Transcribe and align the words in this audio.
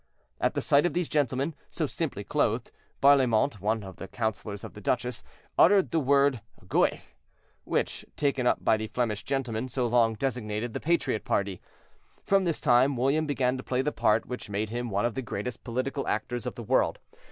At 0.39 0.55
the 0.55 0.63
sight 0.63 0.87
of 0.87 0.93
these 0.93 1.07
gentlemen, 1.07 1.53
so 1.69 1.85
simply 1.85 2.23
clothed, 2.23 2.71
Barlaimont, 3.03 3.59
one 3.61 3.83
of 3.83 3.97
the 3.97 4.07
councilors 4.07 4.63
of 4.63 4.73
the 4.73 4.81
duchess, 4.81 5.23
uttered 5.59 5.91
the 5.91 5.99
word 5.99 6.41
"Gueux," 6.67 6.97
which, 7.65 8.03
taken 8.17 8.47
up 8.47 8.65
by 8.65 8.77
the 8.77 8.87
Flemish 8.87 9.21
gentlemen, 9.23 9.69
so 9.69 9.85
long 9.85 10.15
designated 10.15 10.73
the 10.73 10.79
patriot 10.79 11.23
party. 11.23 11.61
From 12.23 12.45
this 12.45 12.59
time 12.59 12.97
William 12.97 13.27
began 13.27 13.57
to 13.57 13.63
play 13.63 13.83
the 13.83 13.91
part 13.91 14.25
which 14.25 14.49
made 14.49 14.71
him 14.71 14.89
one 14.89 15.05
of 15.05 15.13
the 15.13 15.21
greatest 15.21 15.63
political 15.63 16.07
actors 16.07 16.47
of 16.47 16.55
the 16.55 16.63
world. 16.63 16.97